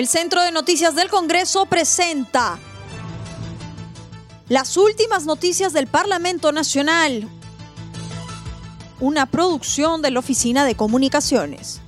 [0.00, 2.58] El Centro de Noticias del Congreso presenta
[4.48, 7.28] las últimas noticias del Parlamento Nacional,
[8.98, 11.82] una producción de la Oficina de Comunicaciones.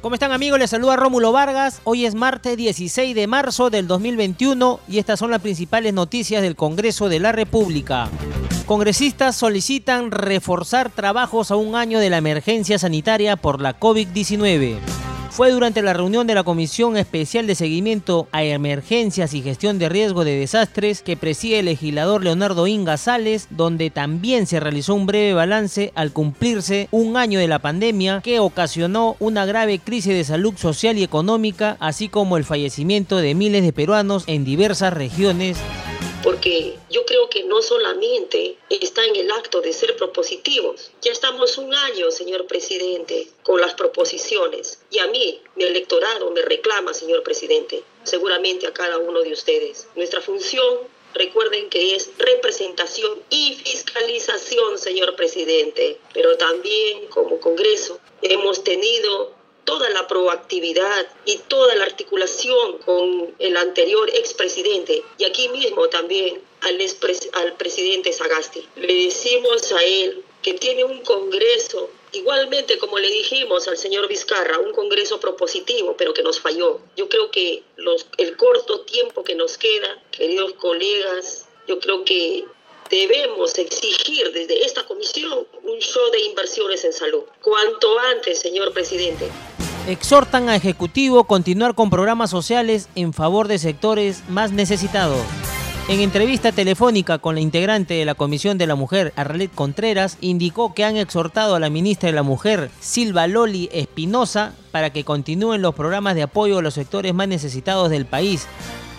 [0.00, 0.58] ¿Cómo están amigos?
[0.58, 1.82] Les saluda Rómulo Vargas.
[1.84, 6.56] Hoy es martes 16 de marzo del 2021 y estas son las principales noticias del
[6.56, 8.08] Congreso de la República.
[8.66, 14.78] Congresistas solicitan reforzar trabajos a un año de la emergencia sanitaria por la COVID-19.
[15.30, 19.88] Fue durante la reunión de la Comisión Especial de Seguimiento a Emergencias y Gestión de
[19.88, 25.06] Riesgo de Desastres que preside el legislador Leonardo Inga Sales, donde también se realizó un
[25.06, 30.24] breve balance al cumplirse un año de la pandemia que ocasionó una grave crisis de
[30.24, 35.56] salud social y económica, así como el fallecimiento de miles de peruanos en diversas regiones
[36.26, 40.90] porque yo creo que no solamente está en el acto de ser propositivos.
[41.00, 46.42] Ya estamos un año, señor presidente, con las proposiciones y a mí, mi electorado me
[46.42, 49.86] reclama, señor presidente, seguramente a cada uno de ustedes.
[49.94, 58.64] Nuestra función recuerden que es representación y fiscalización, señor presidente, pero también como Congreso hemos
[58.64, 59.35] tenido
[59.66, 66.40] toda la proactividad y toda la articulación con el anterior expresidente y aquí mismo también
[66.62, 66.80] al,
[67.32, 68.66] al presidente Sagasti.
[68.76, 74.60] Le decimos a él que tiene un Congreso, igualmente como le dijimos al señor Vizcarra,
[74.60, 76.80] un Congreso propositivo, pero que nos falló.
[76.96, 82.44] Yo creo que los, el corto tiempo que nos queda, queridos colegas, yo creo que
[82.88, 87.24] debemos exigir desde esta comisión un show de inversiones en salud.
[87.42, 89.28] Cuanto antes, señor presidente
[89.86, 95.20] exhortan a Ejecutivo continuar con programas sociales en favor de sectores más necesitados.
[95.88, 100.74] En entrevista telefónica con la integrante de la Comisión de la Mujer, Arlet Contreras, indicó
[100.74, 105.62] que han exhortado a la ministra de la Mujer, Silva Loli Espinosa, para que continúen
[105.62, 108.48] los programas de apoyo a los sectores más necesitados del país.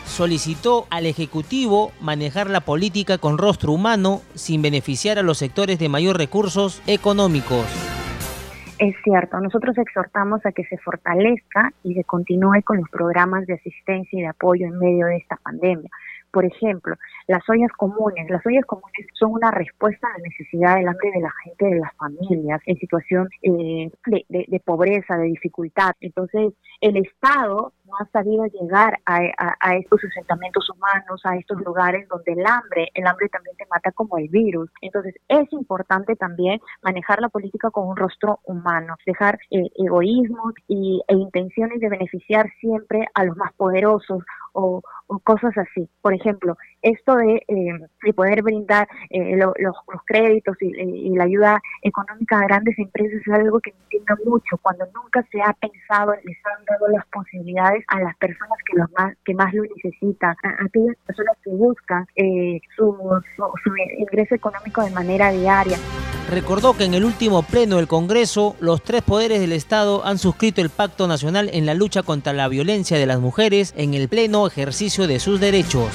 [0.07, 5.89] Solicitó al Ejecutivo manejar la política con rostro humano sin beneficiar a los sectores de
[5.89, 7.65] mayor recursos económicos.
[8.79, 13.55] Es cierto, nosotros exhortamos a que se fortalezca y se continúe con los programas de
[13.55, 15.89] asistencia y de apoyo en medio de esta pandemia.
[16.31, 16.95] Por ejemplo,
[17.27, 18.29] las ollas comunes.
[18.29, 21.79] Las ollas comunes son una respuesta a la necesidad del hambre de la gente, de
[21.79, 25.93] las familias, en situación eh, de, pobreza, de dificultad.
[25.99, 32.33] Entonces, el Estado no ha sabido llegar a, estos asentamientos humanos, a estos lugares donde
[32.33, 34.69] el hambre, el hambre también te mata como el virus.
[34.81, 41.01] Entonces, es importante también manejar la política con un rostro humano, dejar eh, egoísmos y,
[41.07, 44.23] e intenciones de beneficiar siempre a los más poderosos
[44.53, 44.81] o,
[45.23, 45.89] cosas así.
[46.01, 49.53] Por ejemplo, esto de, eh, poder brindar eh, los,
[50.05, 54.85] créditos y, la ayuda económica a grandes empresas es algo que me entiendo mucho, cuando
[54.93, 59.15] nunca se ha pensado, les han dado las posibilidades a las personas que, los más,
[59.25, 62.95] que más lo necesitan, a, aquellas personas que buscan eh, su,
[63.63, 65.77] su ingreso económico de manera diaria.
[66.29, 70.61] Recordó que en el último pleno del Congreso, los tres poderes del Estado han suscrito
[70.61, 74.45] el Pacto Nacional en la lucha contra la violencia de las mujeres en el pleno
[74.45, 75.89] ejercicio de sus derechos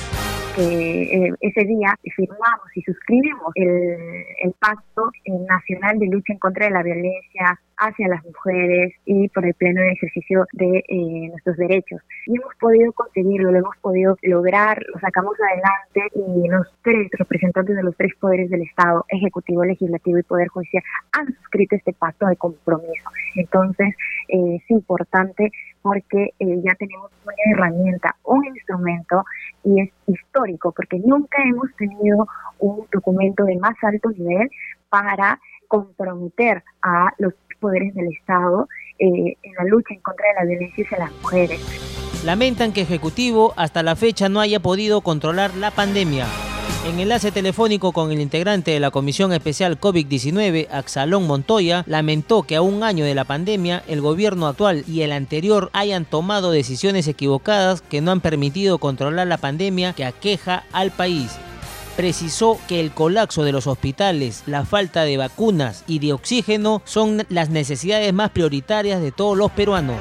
[0.54, 5.10] que eh, ese día firmamos y suscribimos el, Pacto
[5.48, 9.82] Nacional de Lucha en contra de la Violencia hacia las mujeres y por el pleno
[9.82, 12.00] ejercicio de eh, nuestros derechos.
[12.26, 17.74] Y hemos podido conseguirlo, lo hemos podido lograr, lo sacamos adelante y los tres representantes
[17.74, 22.26] de los tres poderes del Estado, Ejecutivo, Legislativo y Poder Judicial, han suscrito este pacto
[22.26, 23.10] de compromiso.
[23.34, 23.94] Entonces,
[24.28, 25.50] eh, es importante
[25.82, 29.24] porque eh, ya tenemos una herramienta, un instrumento
[29.64, 29.90] y es
[30.32, 32.26] histórico porque nunca hemos tenido
[32.58, 34.50] un documento de más alto nivel
[34.88, 40.44] para comprometer a los poderes del Estado eh, en la lucha en contra de la
[40.44, 42.24] violencia hacia las mujeres.
[42.24, 46.26] Lamentan que Ejecutivo hasta la fecha no haya podido controlar la pandemia.
[46.84, 52.56] En enlace telefónico con el integrante de la Comisión Especial COVID-19, Axalón Montoya, lamentó que
[52.56, 57.06] a un año de la pandemia, el gobierno actual y el anterior hayan tomado decisiones
[57.06, 61.30] equivocadas que no han permitido controlar la pandemia que aqueja al país.
[61.96, 67.24] Precisó que el colapso de los hospitales, la falta de vacunas y de oxígeno son
[67.28, 69.98] las necesidades más prioritarias de todos los peruanos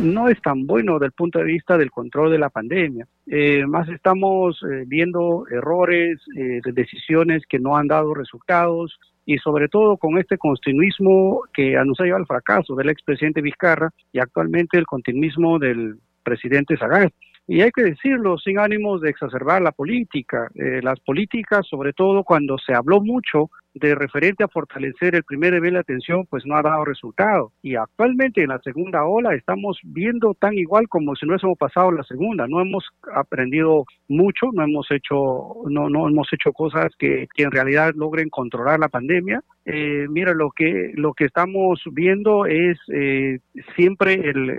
[0.00, 3.06] no es tan bueno desde el punto de vista del control de la pandemia.
[3.26, 9.68] Eh, más estamos eh, viendo errores, eh, decisiones que no han dado resultados y sobre
[9.68, 14.78] todo con este continuismo que nos ha llevado al fracaso del expresidente Vizcarra y actualmente
[14.78, 17.14] el continuismo del presidente Sagasti.
[17.46, 20.48] Y hay que decirlo sin ánimos de exacerbar la política.
[20.54, 25.74] las políticas, sobre todo cuando se habló mucho de referente a fortalecer el primer nivel
[25.74, 27.52] de atención, pues no ha dado resultado.
[27.62, 31.92] Y actualmente en la segunda ola estamos viendo tan igual como si no hubiésemos pasado
[31.92, 32.46] la segunda.
[32.48, 37.50] No hemos aprendido mucho, no hemos hecho, no, no hemos hecho cosas que, que en
[37.50, 39.42] realidad logren controlar la pandemia.
[39.66, 43.38] Eh, mira, lo que, lo que estamos viendo es eh,
[43.76, 44.58] siempre el,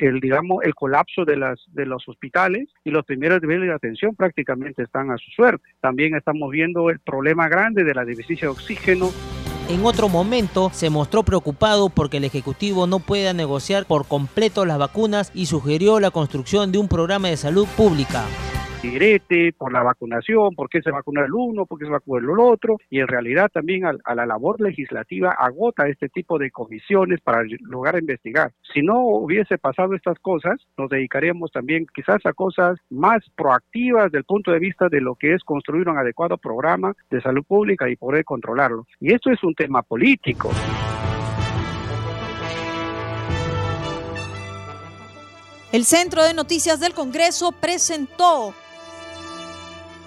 [0.00, 4.14] el, digamos, el colapso de, las, de los hospitales y los primeros niveles de atención
[4.14, 5.64] prácticamente están a su suerte.
[5.80, 9.12] También estamos viendo el problema grande de la deficiencia oxígeno.
[9.68, 14.78] En otro momento se mostró preocupado porque el Ejecutivo no pueda negociar por completo las
[14.78, 18.24] vacunas y sugirió la construcción de un programa de salud pública
[18.90, 22.38] direte, por la vacunación, por qué se vacuna el uno, por qué se vacuna el
[22.38, 27.42] otro, y en realidad también a, la labor legislativa agota este tipo de comisiones para
[27.60, 28.52] lograr investigar.
[28.72, 34.24] Si no hubiese pasado estas cosas, nos dedicaríamos también quizás a cosas más proactivas del
[34.24, 37.96] punto de vista de lo que es construir un adecuado programa de salud pública y
[37.96, 38.86] poder controlarlo.
[39.00, 40.50] Y esto es un tema político.
[45.72, 48.54] El Centro de Noticias del Congreso presentó